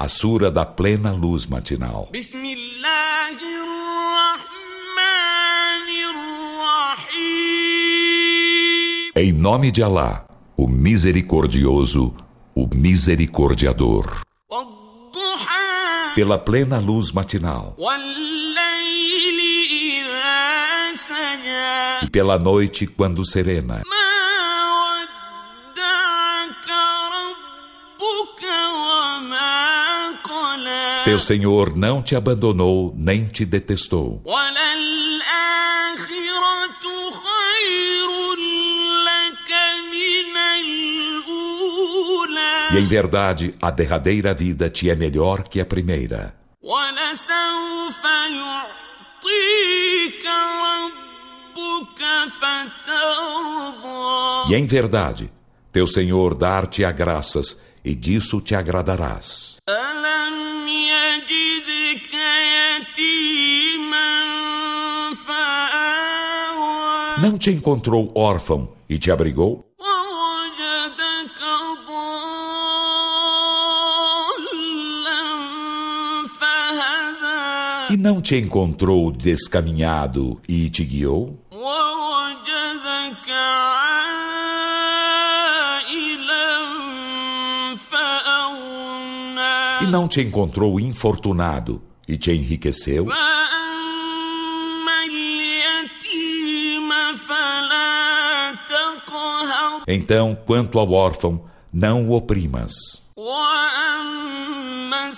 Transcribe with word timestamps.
a 0.00 0.08
sura 0.08 0.50
da 0.50 0.64
plena 0.64 1.12
luz 1.12 1.44
matinal. 1.44 2.08
Em 9.14 9.30
nome 9.30 9.70
de 9.70 9.82
Alá, 9.82 10.24
o 10.56 10.66
misericordioso, 10.66 12.16
o 12.54 12.66
misericordiador. 12.74 14.22
Pela 16.14 16.38
plena 16.38 16.78
luz 16.78 17.12
matinal. 17.12 17.76
E 22.02 22.10
pela 22.10 22.38
noite 22.38 22.86
quando 22.86 23.22
serena. 23.22 23.82
Teu 31.10 31.18
Senhor 31.18 31.76
não 31.76 32.00
te 32.00 32.14
abandonou 32.14 32.94
nem 32.96 33.26
te 33.26 33.44
detestou. 33.44 34.22
E 42.72 42.78
em 42.78 42.86
verdade, 42.86 43.52
a 43.60 43.72
derradeira 43.72 44.32
vida 44.32 44.70
te 44.70 44.88
é 44.88 44.94
melhor 44.94 45.42
que 45.42 45.60
a 45.60 45.66
primeira. 45.66 46.32
E 54.48 54.54
em 54.54 54.64
verdade, 54.64 55.32
teu 55.72 55.88
Senhor 55.88 56.36
dar-te-á 56.36 56.92
graças, 56.92 57.60
e 57.84 57.96
disso 57.96 58.40
te 58.40 58.54
agradarás. 58.54 59.56
Alam 59.66 60.59
يجدك 60.89 62.13
يتيما 62.55 64.09
فآوى 65.25 67.17
Não 67.21 67.37
te 67.37 67.49
encontrou 67.51 68.11
órfão 68.15 68.69
e 68.89 68.97
te 68.97 69.09
abrigou? 69.11 69.63
ووجدك 69.79 71.39
ضالا 74.55 76.27
فهدى 76.39 77.93
E 77.93 77.97
não 77.97 78.21
te 78.21 78.35
encontrou 78.35 79.11
descaminhado 79.11 80.41
e 80.49 80.69
te 80.69 80.83
guiou? 80.83 81.39
ووجدك 81.51 83.29
E 89.81 89.85
não 89.87 90.07
te 90.07 90.21
encontrou 90.21 90.79
infortunado 90.79 91.81
e 92.07 92.17
te 92.17 92.31
enriqueceu? 92.31 93.05
فأما 93.05 94.97
اليتيم 95.05 96.89
فلا 97.15 98.55
تقهر 98.69 99.81
Então, 99.87 100.35
quanto 100.45 100.79
ao 100.79 100.91
órfão, 100.91 101.41
não 101.73 102.07
o 102.09 102.13
oprimas. 102.13 102.73
وأما 103.17 105.09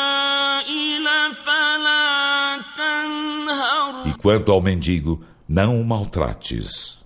السائل 0.00 1.06
فلا 1.34 2.60
تنهر 2.76 4.06
E 4.06 4.12
quanto 4.22 4.52
ao 4.52 4.60
mendigo, 4.60 5.20
não 5.48 5.80
o 5.80 5.84
maltrates. 5.84 6.98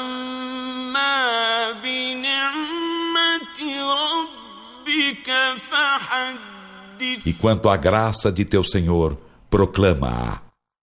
وأما 0.00 1.20
بنعمة 1.82 2.23
ربك 2.23 2.23
فحدث 2.23 2.23
E 7.25 7.33
quanto 7.33 7.69
à 7.69 7.77
graça 7.77 8.31
de 8.31 8.45
teu 8.45 8.63
Senhor, 8.63 9.17
proclama-a. 9.49 10.44